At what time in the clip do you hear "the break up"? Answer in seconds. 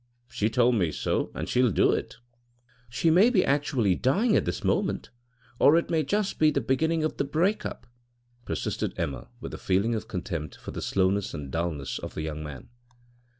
7.17-7.85